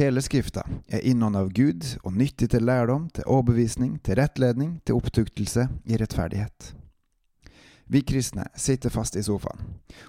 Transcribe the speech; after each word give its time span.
Hele 0.00 0.22
Skrifta 0.24 0.62
er 0.88 1.02
innånd 1.04 1.36
av 1.36 1.50
Gud 1.52 1.84
og 2.08 2.14
nyttig 2.16 2.46
til 2.54 2.62
lærdom, 2.64 3.10
til 3.12 3.26
overbevisning, 3.28 3.98
til 4.00 4.16
rettledning, 4.16 4.78
til 4.88 4.96
opptuktelse 4.96 5.66
i 5.84 5.98
rettferdighet. 6.00 6.70
Vi 7.84 8.00
kristne 8.08 8.46
sitter 8.56 8.88
fast 8.94 9.18
i 9.20 9.22
sofaen, 9.26 9.60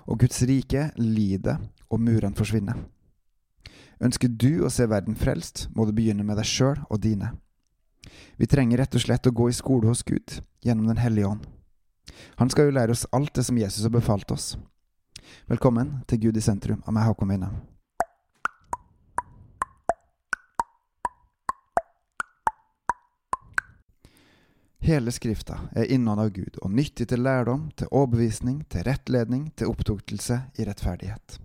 og 0.08 0.22
Guds 0.22 0.40
rike 0.48 0.86
lider 0.96 1.60
og 1.90 2.00
murene 2.00 2.40
forsvinner. 2.40 2.78
Ønsker 4.00 4.32
du 4.32 4.64
å 4.64 4.72
se 4.72 4.88
verden 4.88 5.18
frelst, 5.20 5.66
må 5.76 5.84
du 5.84 5.92
begynne 5.98 6.24
med 6.24 6.40
deg 6.40 6.48
sjøl 6.48 6.80
og 6.88 7.02
dine. 7.04 7.34
Vi 8.40 8.48
trenger 8.48 8.80
rett 8.80 8.96
og 8.96 9.04
slett 9.04 9.28
å 9.28 9.36
gå 9.36 9.50
i 9.52 9.58
skole 9.60 9.92
hos 9.92 10.06
Gud, 10.08 10.38
gjennom 10.64 10.88
Den 10.88 11.04
hellige 11.04 11.34
ånd. 11.34 11.44
Han 12.40 12.48
skal 12.48 12.70
jo 12.70 12.78
lære 12.80 12.96
oss 12.96 13.04
alt 13.12 13.36
det 13.36 13.44
som 13.44 13.60
Jesus 13.60 13.84
har 13.84 13.92
befalt 13.92 14.32
oss. 14.32 14.54
Velkommen 15.52 15.98
til 16.08 16.30
Gud 16.30 16.40
i 16.40 16.48
sentrum 16.48 16.80
av 16.86 16.96
meg, 16.96 17.12
Håkon 17.12 17.36
Winnem. 17.36 17.60
Hele 24.82 25.12
Skrifta 25.14 25.60
er 25.78 25.92
innånd 25.94 26.22
av 26.24 26.32
Gud 26.34 26.56
og 26.66 26.72
nyttig 26.74 27.06
til 27.12 27.22
lærdom, 27.22 27.68
til 27.78 27.90
overbevisning, 27.94 28.64
til 28.66 28.82
rettledning, 28.88 29.44
til 29.54 29.70
opptuktelse 29.70 30.40
i 30.58 30.66
rettferdighet. 30.66 31.36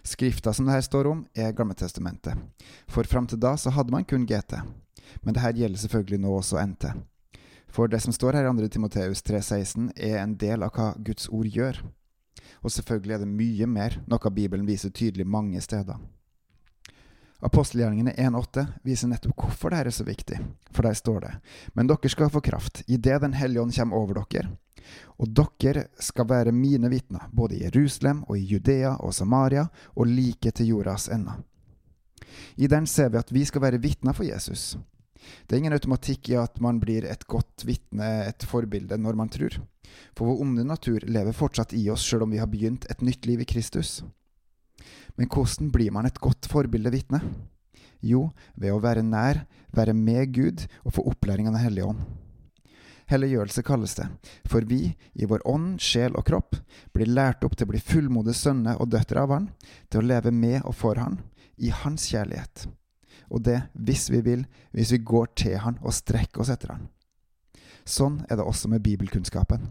Skrifta 0.00 0.54
som 0.56 0.64
det 0.64 0.78
her 0.78 0.86
står 0.86 1.10
om, 1.10 1.20
er 1.36 1.52
Gammeltestamentet. 1.52 2.40
For 2.88 3.04
fram 3.04 3.28
til 3.28 3.40
da 3.42 3.52
så 3.60 3.68
hadde 3.76 3.92
man 3.92 4.08
kun 4.08 4.24
GT. 4.24 4.62
Men 5.20 5.36
det 5.36 5.44
her 5.44 5.52
gjelder 5.60 5.82
selvfølgelig 5.84 6.22
nå 6.24 6.32
også 6.38 6.64
NT. 6.64 6.88
For 7.68 7.86
det 7.86 8.00
som 8.00 8.16
står 8.16 8.40
her 8.40 8.48
i 8.48 8.56
2. 8.62 8.68
Timoteus 8.72 9.22
3,16, 9.28 9.92
er 9.96 10.22
en 10.22 10.32
del 10.40 10.64
av 10.64 10.72
hva 10.72 10.94
Guds 11.04 11.28
ord 11.28 11.52
gjør. 11.52 11.82
Og 12.64 12.72
selvfølgelig 12.72 13.14
er 13.14 13.26
det 13.26 13.28
mye 13.28 13.68
mer, 13.68 14.00
noe 14.08 14.32
Bibelen 14.32 14.64
viser 14.66 14.88
tydelig 14.88 15.28
mange 15.28 15.60
steder. 15.60 16.00
Apostelgjerningene 17.38 18.12
1,8 18.18 18.64
viser 18.82 19.08
nettopp 19.12 19.44
hvorfor 19.44 19.70
det 19.70 19.78
er 19.78 19.94
så 19.94 20.04
viktig, 20.04 20.40
for 20.74 20.82
der 20.82 20.96
står 20.98 21.20
det:" 21.20 21.34
Men 21.74 21.86
dere 21.86 22.10
skal 22.10 22.30
få 22.34 22.40
kraft 22.40 22.82
idet 22.86 23.20
Den 23.22 23.32
hellige 23.32 23.62
ånd 23.62 23.74
kommer 23.74 23.96
over 23.96 24.24
dere, 24.26 24.48
og 25.18 25.28
dere 25.28 25.86
skal 26.00 26.28
være 26.28 26.52
mine 26.52 26.88
vitner, 26.88 27.28
både 27.32 27.54
i 27.54 27.62
Jerusalem 27.62 28.24
og 28.28 28.38
i 28.38 28.42
Judea 28.42 28.96
og 28.96 29.14
Samaria 29.14 29.68
og 29.94 30.06
like 30.06 30.50
til 30.50 30.66
jordas 30.66 31.08
ende. 31.08 31.32
I 32.56 32.66
den 32.66 32.86
ser 32.86 33.08
vi 33.08 33.18
at 33.18 33.32
vi 33.32 33.44
skal 33.44 33.62
være 33.62 33.80
vitner 33.80 34.12
for 34.12 34.24
Jesus. 34.24 34.76
Det 35.46 35.54
er 35.54 35.58
ingen 35.58 35.72
automatikk 35.72 36.30
i 36.30 36.38
at 36.40 36.60
man 36.60 36.80
blir 36.80 37.04
et 37.04 37.26
godt 37.26 37.66
vitne, 37.66 38.28
et 38.28 38.42
forbilde, 38.42 38.98
når 38.98 39.14
man 39.14 39.28
tror. 39.28 39.60
For 40.16 40.26
vår 40.26 40.42
onde 40.42 40.64
natur 40.64 41.00
lever 41.06 41.32
fortsatt 41.32 41.72
i 41.72 41.88
oss 41.90 42.02
sjøl 42.02 42.22
om 42.22 42.30
vi 42.30 42.38
har 42.38 42.50
begynt 42.50 42.86
et 42.90 43.02
nytt 43.02 43.26
liv 43.26 43.40
i 43.40 43.48
Kristus. 43.48 44.02
Men 45.18 45.30
hvordan 45.32 45.72
blir 45.74 45.90
man 45.94 46.06
et 46.06 46.20
godt 46.22 46.46
forbilde 46.50 46.92
vitne? 46.94 47.20
Jo, 48.00 48.28
ved 48.54 48.70
å 48.70 48.82
være 48.82 49.02
nær, 49.02 49.42
være 49.74 49.94
med 49.96 50.30
Gud 50.36 50.64
og 50.84 50.94
få 50.94 51.04
opplæring 51.10 51.48
av 51.50 51.56
Den 51.56 51.64
hellige 51.64 51.90
ånd. 51.90 52.04
Helliggjørelse 53.08 53.64
kalles 53.64 53.94
det, 53.96 54.04
for 54.46 54.66
vi, 54.68 54.92
i 55.16 55.26
vår 55.26 55.40
ånd, 55.48 55.78
sjel 55.80 56.12
og 56.18 56.26
kropp, 56.28 56.58
blir 56.92 57.08
lært 57.08 57.44
opp 57.46 57.56
til 57.56 57.64
å 57.64 57.70
bli 57.72 57.80
fullmodige 57.80 58.36
sønner 58.36 58.76
og 58.78 58.90
døtre 58.92 59.24
av 59.24 59.32
Han, 59.32 59.48
til 59.88 60.02
å 60.02 60.08
leve 60.10 60.32
med 60.34 60.60
og 60.60 60.76
for 60.76 61.00
Han, 61.00 61.16
i 61.56 61.72
Hans 61.72 62.04
kjærlighet. 62.12 62.68
Og 63.32 63.42
det 63.48 63.62
hvis 63.72 64.10
vi 64.12 64.20
vil, 64.24 64.44
hvis 64.76 64.92
vi 64.92 65.00
går 65.10 65.32
til 65.40 65.56
Han 65.64 65.80
og 65.80 65.96
strekker 65.96 66.44
oss 66.44 66.52
etter 66.52 66.76
Han. 66.76 66.86
Sånn 67.88 68.20
er 68.28 68.36
det 68.36 68.44
også 68.44 68.68
med 68.68 68.84
bibelkunnskapen. 68.84 69.64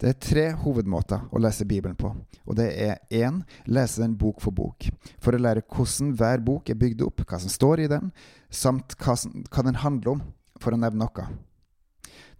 Det 0.00 0.08
er 0.08 0.20
tre 0.24 0.44
hovedmåter 0.62 1.26
å 1.28 1.40
lese 1.44 1.66
Bibelen 1.68 1.96
på, 1.98 2.14
og 2.48 2.56
det 2.56 2.70
er 2.72 3.02
én 3.12 3.42
lese 3.68 4.00
den 4.00 4.14
bok 4.16 4.40
for 4.40 4.56
bok, 4.56 4.86
for 5.20 5.36
å 5.36 5.40
lære 5.40 5.66
hvordan 5.68 6.14
hver 6.16 6.40
bok 6.44 6.72
er 6.72 6.78
bygd 6.80 7.04
opp, 7.04 7.20
hva 7.28 7.40
som 7.42 7.52
står 7.52 7.84
i 7.84 7.90
den, 7.92 8.08
samt 8.48 8.96
hva, 8.96 9.18
som, 9.20 9.42
hva 9.52 9.64
den 9.66 9.76
handler 9.82 10.14
om, 10.14 10.22
for 10.60 10.72
å 10.72 10.80
nevne 10.80 11.04
noe. 11.04 11.26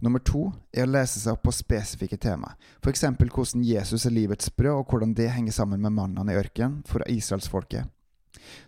Nummer 0.01 0.23
to 0.25 0.47
er 0.73 0.87
å 0.87 0.89
lese 0.89 1.21
seg 1.21 1.35
opp 1.35 1.43
på 1.45 1.53
spesifikke 1.53 2.17
tema, 2.17 2.55
f.eks. 2.81 3.05
hvordan 3.21 3.67
Jesus 3.67 4.07
er 4.09 4.15
livets 4.15 4.49
brød, 4.49 4.79
og 4.79 4.89
hvordan 4.89 5.13
det 5.17 5.29
henger 5.29 5.53
sammen 5.53 5.85
med 5.85 5.93
mannene 5.93 6.33
i 6.33 6.41
ørkenen 6.41 6.81
for 6.89 7.05
israelsfolket. 7.05 7.85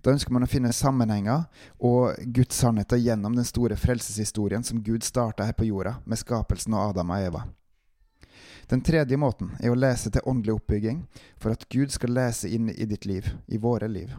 Da 0.06 0.14
ønsker 0.14 0.36
man 0.36 0.46
å 0.46 0.52
finne 0.52 0.70
sammenhenger 0.76 1.48
og 1.82 2.14
Guds 2.36 2.62
sannheter 2.62 3.02
gjennom 3.02 3.34
den 3.34 3.48
store 3.50 3.74
frelseshistorien 3.80 4.62
som 4.62 4.86
Gud 4.86 5.02
starta 5.02 5.50
her 5.50 5.58
på 5.58 5.66
jorda, 5.72 5.98
med 6.06 6.22
skapelsen 6.22 6.78
av 6.78 6.94
Adam 6.94 7.18
og 7.18 7.28
Eva. 7.32 7.46
Den 8.72 8.82
tredje 8.82 9.18
måten 9.20 9.52
er 9.60 9.74
å 9.74 9.78
lese 9.78 10.12
til 10.12 10.24
åndelig 10.30 10.56
oppbygging, 10.58 11.04
for 11.38 11.54
at 11.54 11.66
Gud 11.70 11.92
skal 11.92 12.16
lese 12.16 12.50
inn 12.50 12.70
i 12.72 12.88
ditt 12.90 13.06
liv, 13.06 13.28
i 13.48 13.60
våre 13.60 13.90
liv. 13.92 14.14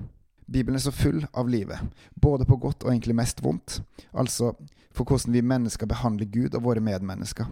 Bibelen 0.46 0.76
er 0.76 0.84
så 0.84 0.92
full 0.92 1.24
av 1.32 1.48
livet, 1.48 1.80
både 2.14 2.44
på 2.44 2.58
godt 2.60 2.84
og 2.84 2.92
egentlig 2.92 3.16
mest 3.16 3.40
vondt, 3.44 3.80
altså 4.12 4.52
for 4.94 5.08
hvordan 5.08 5.32
vi 5.34 5.42
mennesker 5.42 5.88
behandler 5.90 6.28
Gud 6.30 6.54
og 6.54 6.66
våre 6.68 6.82
medmennesker. 6.84 7.48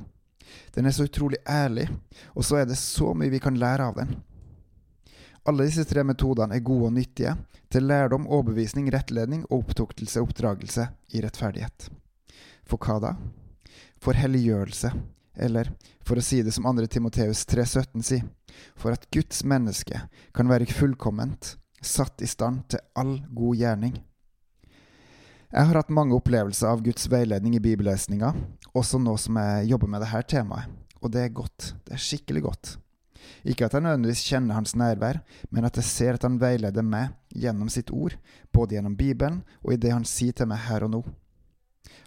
Den 0.75 0.87
er 0.87 0.95
så 0.95 1.07
utrolig 1.09 1.41
ærlig, 1.49 1.89
og 2.37 2.45
så 2.45 2.61
er 2.61 2.69
det 2.69 2.77
så 2.79 3.15
mye 3.17 3.33
vi 3.33 3.41
kan 3.43 3.57
lære 3.59 3.89
av 3.89 3.97
den. 3.97 4.13
Alle 5.49 5.67
disse 5.67 5.83
tre 5.89 6.05
metodene 6.07 6.55
er 6.55 6.63
gode 6.63 6.91
og 6.91 6.95
nyttige 6.95 7.33
til 7.73 7.89
lærdom, 7.89 8.29
overbevisning, 8.29 8.93
rettledning 8.95 9.43
og 9.49 9.65
opptuktelse 9.65 10.21
og 10.21 10.29
oppdragelse 10.29 10.87
i 11.17 11.23
rettferdighet. 11.25 11.89
For 12.69 12.79
hva 12.79 13.01
da? 13.03 13.17
For 14.03 14.19
helliggjørelse, 14.19 14.93
eller 15.35 15.71
for 16.07 16.19
å 16.19 16.25
si 16.25 16.43
det 16.43 16.53
som 16.55 16.67
2. 16.69 16.87
Timoteus 16.93 17.45
3,17 17.49 18.05
sier, 18.07 18.25
for 18.77 18.95
at 18.95 19.09
Guds 19.15 19.43
menneske 19.49 20.05
kan 20.37 20.51
være 20.51 20.69
fullkomment, 20.71 21.57
satt 21.83 22.23
i 22.23 22.31
stand 22.31 22.67
til 22.71 22.83
all 22.99 23.19
god 23.35 23.59
gjerning. 23.59 23.97
Jeg 25.53 25.69
har 25.69 25.77
hatt 25.77 25.93
mange 25.93 26.17
opplevelser 26.17 26.71
av 26.71 26.85
Guds 26.85 27.09
veiledning 27.13 27.59
i 27.59 27.65
bibellesninga, 27.65 28.33
også 28.73 29.01
nå 29.03 29.19
som 29.21 29.37
jeg 29.37 29.73
jobber 29.73 29.91
med 29.91 30.05
dette 30.05 30.23
temaet, 30.33 30.71
og 31.03 31.13
det 31.13 31.27
er 31.27 31.35
godt, 31.37 31.75
det 31.85 31.97
er 31.97 32.01
skikkelig 32.01 32.47
godt. 32.47 32.77
Ikke 33.47 33.67
at 33.67 33.75
jeg 33.75 33.85
nødvendigvis 33.85 34.23
kjenner 34.27 34.57
hans 34.57 34.75
nærvær, 34.79 35.21
men 35.51 35.67
at 35.67 35.77
jeg 35.79 35.87
ser 35.89 36.17
at 36.17 36.25
han 36.27 36.39
veileder 36.41 36.87
meg 36.87 37.13
gjennom 37.35 37.71
sitt 37.73 37.91
ord, 37.95 38.15
både 38.55 38.77
gjennom 38.77 38.97
Bibelen 38.99 39.43
og 39.63 39.75
i 39.75 39.81
det 39.83 39.93
han 39.95 40.07
sier 40.09 40.35
til 40.37 40.49
meg 40.51 40.63
her 40.69 40.87
og 40.87 40.93
nå. 40.95 41.03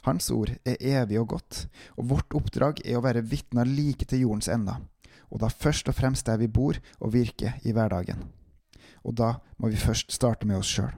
Hans 0.06 0.30
ord 0.32 0.52
er 0.66 0.78
evig 0.80 1.20
og 1.22 1.32
godt, 1.36 1.66
og 1.98 2.10
vårt 2.12 2.36
oppdrag 2.38 2.82
er 2.86 3.00
å 3.00 3.04
være 3.06 3.26
vitner 3.26 3.68
like 3.70 4.06
til 4.06 4.26
jordens 4.26 4.50
ende, 4.52 4.78
og 5.32 5.42
da 5.42 5.50
først 5.50 5.90
og 5.90 5.98
fremst 5.98 6.28
der 6.30 6.40
vi 6.42 6.52
bor 6.52 6.78
og 7.00 7.14
virker 7.16 7.58
i 7.66 7.74
hverdagen. 7.76 8.28
Og 9.06 9.18
da 9.18 9.36
må 9.58 9.70
vi 9.70 9.80
først 9.80 10.14
starte 10.14 10.48
med 10.48 10.60
oss 10.60 10.72
sjøl. 10.78 10.94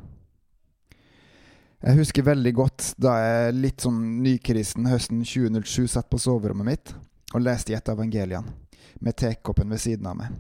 Jeg 1.78 2.00
husker 2.00 2.25
veldig 2.25 2.53
godt 2.58 2.86
da 2.98 3.14
jeg 3.22 3.58
litt 3.59 3.84
sånn 3.86 4.00
nykristen 4.25 4.88
høsten 4.90 5.22
2007 5.22 5.92
satt 5.94 6.08
på 6.09 6.18
soverommet 6.18 6.66
mitt 6.66 6.94
og 7.36 7.44
leste 7.44 7.74
i 7.74 7.78
et 7.78 7.90
av 7.92 8.00
evangeliene, 8.00 8.56
med 9.04 9.18
tekoppen 9.19 9.69
ved 9.69 9.84
siden 9.84 10.08
av 10.09 10.18
meg. 10.18 10.34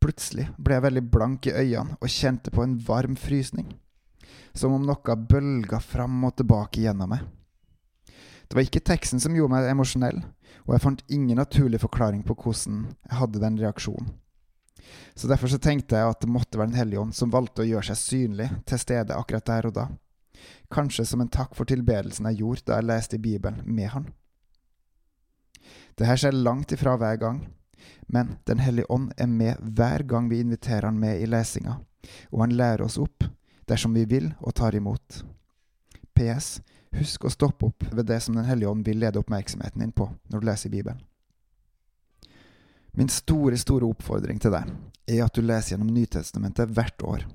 Plutselig 0.00 0.46
ble 0.56 0.76
jeg 0.76 0.84
veldig 0.86 1.02
blank 1.12 1.48
i 1.50 1.56
øynene 1.56 1.98
og 1.98 2.12
kjente 2.12 2.52
på 2.54 2.62
en 2.62 2.78
varm 2.86 3.16
frysning, 3.18 3.66
som 4.54 4.76
om 4.76 4.86
noe 4.86 5.16
bølga 5.32 5.80
fram 5.82 6.22
og 6.28 6.36
tilbake 6.38 6.84
gjennom 6.84 7.16
meg. 7.16 7.26
Det 8.50 8.58
var 8.58 8.66
ikke 8.66 8.82
teksten 8.82 9.20
som 9.22 9.36
gjorde 9.36 9.54
meg 9.54 9.68
emosjonell, 9.70 10.24
og 10.66 10.72
jeg 10.74 10.82
fant 10.82 11.04
ingen 11.06 11.38
naturlig 11.38 11.78
forklaring 11.84 12.24
på 12.26 12.34
hvordan 12.34 12.80
jeg 12.90 13.18
hadde 13.20 13.42
den 13.44 13.58
reaksjonen. 13.60 14.08
Så 15.14 15.30
derfor 15.30 15.52
så 15.52 15.60
tenkte 15.62 15.94
jeg 15.94 16.10
at 16.10 16.24
det 16.24 16.32
måtte 16.32 16.58
være 16.58 16.72
Den 16.72 16.80
hellige 16.80 16.98
ånd 16.98 17.14
som 17.14 17.30
valgte 17.30 17.62
å 17.62 17.68
gjøre 17.68 17.92
seg 17.92 17.98
synlig 18.00 18.48
til 18.66 18.80
stede 18.82 19.14
akkurat 19.14 19.46
der 19.46 19.68
og 19.70 19.76
da. 19.76 19.86
Kanskje 20.72 21.06
som 21.06 21.22
en 21.22 21.30
takk 21.30 21.54
for 21.54 21.68
tilbedelsen 21.68 22.26
jeg 22.30 22.40
gjorde 22.40 22.66
da 22.66 22.80
jeg 22.80 22.88
leste 22.90 23.20
i 23.20 23.22
Bibelen 23.22 23.62
med 23.66 23.92
han. 23.94 24.10
Det 25.94 26.08
her 26.08 26.18
skjer 26.18 26.34
langt 26.34 26.74
ifra 26.74 26.96
hver 26.98 27.22
gang, 27.22 27.42
men 28.08 28.38
Den 28.44 28.58
hellige 28.58 28.90
ånd 28.90 29.12
er 29.16 29.30
med 29.30 29.62
hver 29.62 30.02
gang 30.02 30.26
vi 30.28 30.40
inviterer 30.40 30.90
han 30.90 30.98
med 30.98 31.22
i 31.22 31.26
lesinga, 31.30 31.78
og 32.34 32.40
han 32.42 32.56
lærer 32.56 32.82
oss 32.88 32.98
opp 32.98 33.28
dersom 33.70 33.94
vi 33.94 34.08
vil 34.10 34.32
og 34.40 34.54
tar 34.58 34.74
imot. 34.74 35.22
PS. 36.20 36.58
Husk 37.00 37.24
å 37.24 37.32
stoppe 37.32 37.70
opp 37.70 37.86
ved 37.88 38.10
det 38.10 38.20
som 38.20 38.36
Den 38.36 38.48
hellige 38.48 38.68
ånd 38.68 38.84
vil 38.84 39.00
lede 39.00 39.20
oppmerksomheten 39.22 39.80
din 39.80 39.94
på 39.94 40.10
når 40.28 40.40
du 40.40 40.46
leser 40.46 40.72
Bibelen. 40.72 41.00
Min 42.92 43.08
store, 43.08 43.56
store 43.58 43.86
oppfordring 43.86 44.40
til 44.42 44.52
deg 44.52 44.72
er 45.10 45.22
at 45.24 45.36
du 45.36 45.44
leser 45.44 45.76
gjennom 45.76 45.92
Nytestamentet 45.94 46.72
hvert 46.74 47.04
år. 47.06 47.26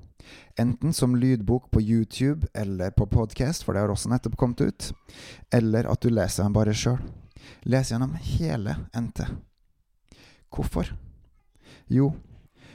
Enten 0.60 0.92
som 0.92 1.16
lydbok 1.16 1.70
på 1.70 1.80
YouTube 1.80 2.48
eller 2.54 2.90
på 2.90 3.06
podkast, 3.06 3.64
for 3.64 3.72
det 3.72 3.84
har 3.84 3.92
også 3.92 4.10
nettopp 4.12 4.36
kommet 4.36 4.60
ut, 4.60 4.90
eller 5.54 5.88
at 5.88 6.02
du 6.02 6.10
leser 6.12 6.44
den 6.44 6.56
bare 6.56 6.74
sjøl. 6.76 7.00
Les 7.64 7.92
gjennom 7.92 8.16
hele 8.18 8.76
NT. 8.96 9.26
Hvorfor? 10.52 10.92
Jo, 11.88 12.10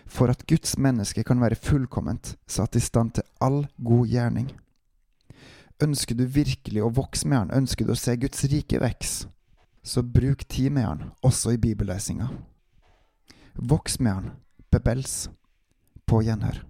for 0.08 0.32
at 0.32 0.46
Guds 0.48 0.78
menneske 0.78 1.24
kan 1.28 1.42
være 1.42 1.60
fullkomment, 1.60 2.36
satt 2.48 2.76
i 2.76 2.84
stand 2.84 3.18
til 3.18 3.28
all 3.44 3.66
god 3.84 4.08
gjerning. 4.12 4.52
Ønsker 5.82 6.16
du 6.16 6.26
virkelig 6.30 6.84
å 6.86 6.92
vokse 6.94 7.28
med 7.28 7.40
Han, 7.40 7.54
ønsker 7.64 7.88
du 7.88 7.96
å 7.96 8.00
se 8.00 8.16
Guds 8.22 8.44
rike 8.52 8.80
vokse, 8.82 9.26
så 9.84 10.04
bruk 10.06 10.46
tid 10.46 10.72
med 10.72 10.86
Han, 10.86 11.06
også 11.26 11.56
i 11.56 11.62
bibellesinga. 11.62 12.30
Voks 13.56 14.00
med 14.00 14.14
Han, 14.14 14.34
bebels, 14.72 15.30
på 16.06 16.22
gjenhør. 16.26 16.62